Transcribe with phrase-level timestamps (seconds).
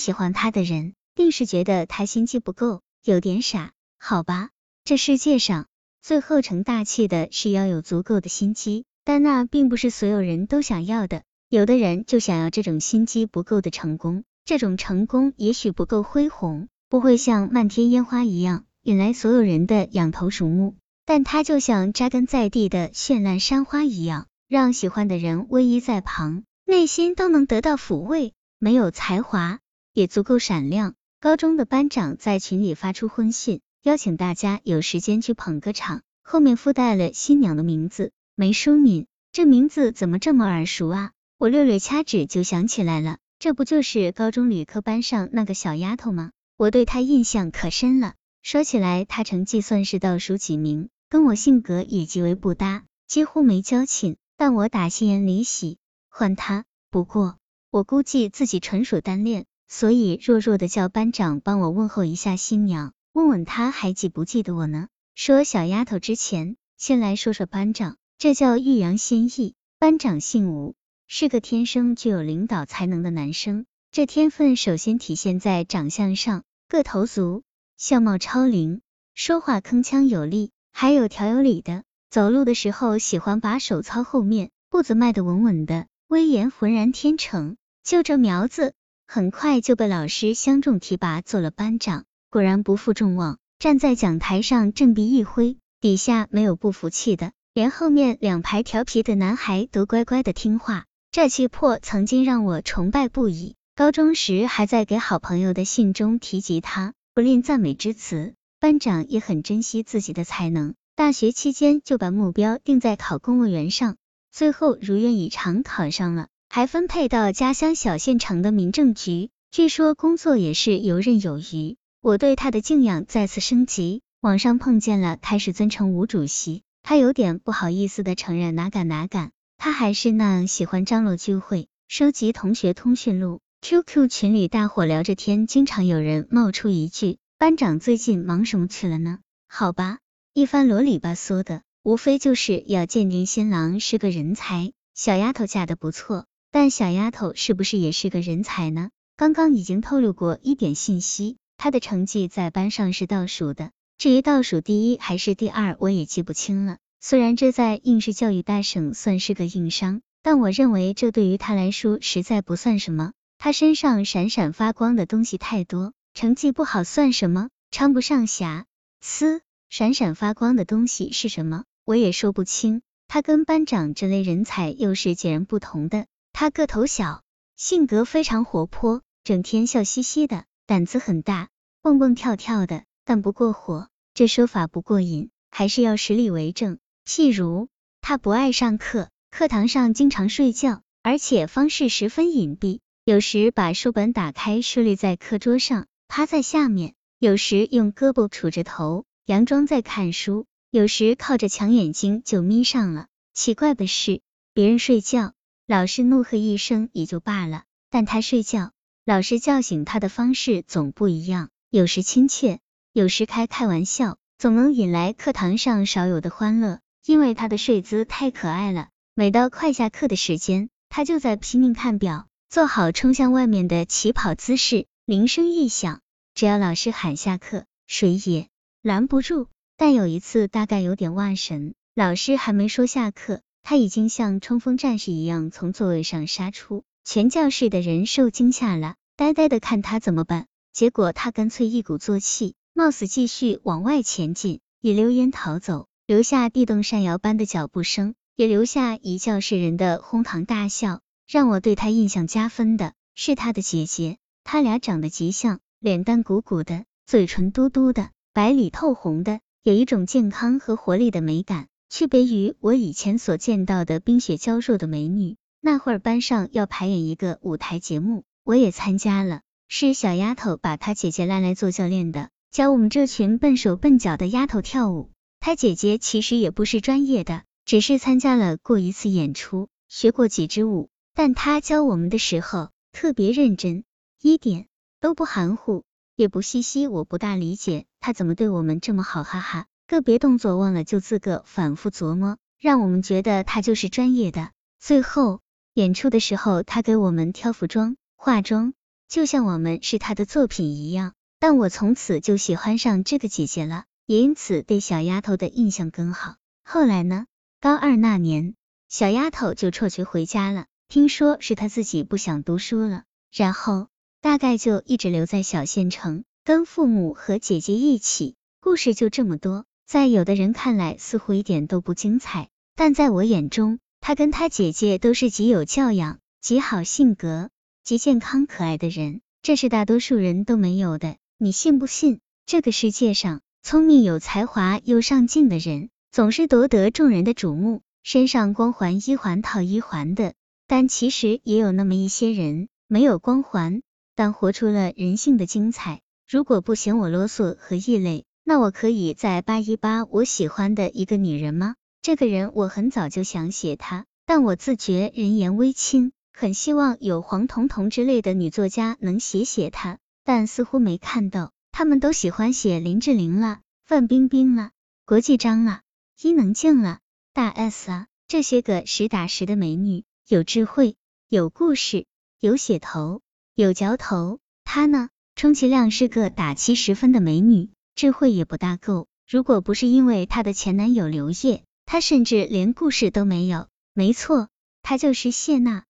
[0.00, 4.48] 喜欢他的人，定是觉得他心机不够，有点傻，好吧？
[4.82, 5.66] 这世界上
[6.00, 11.22] 最后成大器的是要有足够的心机，但那并不是所有人都想要的。
[11.50, 28.32] 有的人就想要这种心机不够的成功，这种成功也许不够恢宏，不会像漫天烟花一样引来所有人的仰头瞩目，但他就像扎根在地的绚烂山花一样，让喜欢的人偎依在旁，内心都能得到抚慰。
[28.62, 29.58] 没有才华，
[30.00, 30.94] 也足够闪亮。
[31.20, 39.06] 高中的班长在群里发出婚讯，邀请大家有时间去捧个场，后面附带了新娘的名字梅淑敏。
[39.30, 41.10] 这名字怎么这么耳熟啊？
[41.36, 46.30] 我略略掐指就想起来了，这不就是高中理科班上那个小丫头吗？
[46.56, 48.14] 我对她印象可深了。
[48.42, 54.16] 说起来，她成绩算是倒数几名，跟我性格也极为不搭，几乎没交情。
[54.38, 55.76] 但我打心眼里喜
[56.08, 56.64] 欢她。
[56.90, 57.36] 不过。
[57.72, 64.88] 我估计自己纯属单恋，所以弱弱的叫班长帮我问候一下新娘，问问她还记不记得我呢。
[65.14, 69.54] 说小丫头之前，先来说说班长，这叫欲扬先抑。
[69.78, 70.74] 班长姓吴，
[71.06, 73.64] 是个天生具有领导才能的男生。
[73.92, 77.44] 这天分首先体现在长相上，个头足，
[77.76, 78.80] 相貌超龄，
[79.14, 81.84] 说话铿锵有力，还有条有理的。
[82.10, 87.56] 走路的时候喜欢把手操后面，步子迈得稳稳的，威严浑然天成。
[87.84, 88.74] 就这苗子，
[89.12, 92.04] 很快就被老师相中提拔做了班长。
[92.30, 100.84] 果然不负众望，站在讲台上振臂一挥，底下没有不服气的，连后面两排调皮的男孩都乖乖的听话。
[101.10, 103.56] 这气魄曾经让我崇拜不已。
[103.74, 108.34] 高中时还在给好朋友的信中提及他，不吝赞美之词。
[108.60, 113.96] 班长也很珍惜自己的才能，大学期间就把目标定在考公务员上，
[114.30, 116.28] 最后如愿以偿考上了。
[116.52, 121.76] 还分配到家乡小县城的民政局，据说工作也是游刃有余。
[122.00, 124.02] 我对他的敬仰再次升级。
[124.20, 126.64] 网上碰见了，开始尊称吴主席。
[126.82, 133.38] 他有点不好意思的承认，哪敢哪敢，他还是那样喜欢张罗聚会，收集同学通讯录。
[133.62, 139.98] QQ 群里大伙聊着天，经常有人冒出一句：“班长最近忙什么去了呢？”好吧，
[140.34, 146.26] 一番啰里吧嗦的，无非就是要鉴定新郎是个人才，小丫头嫁的不错。
[146.52, 148.90] 但小丫头是不是也是个人才呢？
[149.16, 156.78] 刚刚已经透露过一点信息，她的成绩在班上是倒数的，至于倒数第一还是第二，我也记不清了。
[157.00, 163.12] 虽然这在应试教育大省算是个硬伤，但我认为这对于她来说实在不算什么。
[163.38, 167.48] 她身上闪闪发光的东西太多，成绩不好算什么？
[167.70, 168.66] 称不上瑕
[169.00, 169.40] 疵。
[169.68, 171.64] 闪闪发光的东西是什么？
[171.84, 172.82] 我也说不清。
[173.06, 176.06] 她跟班长这类人才又是截然不同的。
[176.40, 177.22] 他个头小，
[177.54, 181.50] 性格非常活泼，整天笑嘻嘻的，胆子很大，
[181.82, 183.90] 蹦蹦跳跳的，但不过火。
[184.14, 186.78] 这说法不过瘾，还是要实力为证。
[187.06, 187.68] 譬如，
[188.00, 192.80] 他不爱上课，课堂上经常睡觉，而且方式十分隐蔽。
[193.04, 203.08] 有时把书本打开，竖立在课桌上，趴在下面；有时用胳膊杵着头，佯装在看书；有时靠着墙，眼睛就眯上了。
[203.34, 204.22] 奇怪的是，
[204.54, 205.34] 别人睡觉。
[205.70, 208.72] 老师怒喝一声也就罢了，但他睡觉，
[209.04, 212.58] 老师叫醒他的方式总不一样，有时亲切，
[212.92, 216.80] 有时开开玩笑，总能引来课堂上少有的欢乐。
[217.06, 224.88] 因为他的睡姿太可爱了，每到快下课的时间，他就在拼命看表，做好冲向外面的起跑姿势。
[225.04, 226.00] 铃声一响，
[226.34, 228.48] 只要老师喊下课，谁也
[228.82, 229.46] 拦不住。
[229.76, 233.40] 但有一次大概有点忘神，老师还没说下课。
[233.62, 240.46] 他已经像冲锋战士一样从座位上杀出，全教室的人受惊吓了，呆呆的看他怎么办。
[240.72, 251.00] 结果他干脆一鼓作气，冒死继续往外前进，一溜烟逃走，留下地动山摇般的脚步声，也留下一教室人的哄堂大笑。
[251.28, 261.68] 让我对他印象加分的是他的姐姐，他俩长得极像，脸蛋鼓鼓的，嘴唇嘟嘟的，白里透红的，有一种健康和活力的美感。
[261.90, 265.36] 区别于我以前所见到的冰雪娇弱的美女。
[265.60, 269.40] 那会儿班上要排演一个舞台节目，我也参加了。
[269.66, 275.10] 是小丫头把她姐姐拉来做教练的，教我们这群笨手笨脚的丫头跳舞。
[275.40, 280.90] 她姐姐其实也不是专业的，只是参加了过一次演出，学过几支舞。
[281.12, 283.82] 但她教我们的时候特别认真，
[284.22, 284.68] 一点
[285.00, 285.82] 都不含糊，
[286.14, 286.86] 也不嘻嘻。
[286.86, 289.66] 我不大理解她怎么对我们这么好，哈哈。
[289.90, 294.52] 个别动作忘了就自个反复琢磨，让我们觉得他就是专业的。
[294.78, 295.40] 最后
[295.74, 298.72] 演出的时候，他给我们挑服装、化妆、
[299.08, 301.14] 就像我们是他的作品一样。
[301.40, 306.36] 但我从此就喜欢上这个姐姐了，也因此对小丫头的印象更好。
[306.62, 307.26] 后来呢？
[307.60, 308.54] 高二那年，
[308.88, 313.02] 小丫头就辍学回家了，听说是她自己不想读书了，
[313.32, 313.88] 然后
[314.20, 318.36] 大概就一直留在小县城，跟父母和姐姐一起。
[318.60, 327.50] 故事就这么多，在有的人看来似乎一点都不精彩，但在我眼中，他跟他姐姐都是极有教养、极好性格、
[327.82, 331.16] 极健康可爱的人，这是大多数人都没有的。
[331.38, 332.20] 你信不信？
[332.46, 340.34] 这个世界上，聪明、有才华又上进的人，总是夺得众人的瞩目，身上光环一环套一环的。
[340.68, 343.82] 但其实也有那么一些人，没有光环，
[344.14, 346.00] 但活出了人性的精彩。
[346.28, 351.76] 如果不嫌我啰嗦和异类，那我可以再扒一扒我喜欢的一个女人吗？
[352.02, 359.98] 这个人我很早就想写她，但我自觉人言微轻，很希望有黄彤彤之类的女作家能写写她。
[360.24, 364.70] 但似乎没看到，他们都喜欢写林志玲了、范冰冰了、
[365.04, 365.80] 国际章了、
[366.20, 367.00] 伊能静了、
[367.32, 370.96] 大 S 啊，这些个实打实的美女，有智慧、
[371.28, 372.06] 有故事、
[372.38, 373.22] 有写头、
[373.54, 374.38] 有嚼头。
[374.64, 377.70] 她呢，充其量是个打七十分的美女，
[378.00, 379.08] 智慧也不大够。
[379.28, 383.68] 如果不是因为她的前男友刘烨，她甚至连故事都没有。
[383.92, 384.48] 没错，
[384.80, 385.84] 她就是谢娜。